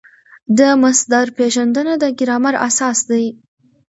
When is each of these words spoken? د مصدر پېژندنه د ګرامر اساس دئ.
د 0.57 0.59
مصدر 0.83 1.25
پېژندنه 1.37 1.93
د 2.03 2.05
ګرامر 2.19 2.55
اساس 2.67 2.97
دئ. 3.09 3.25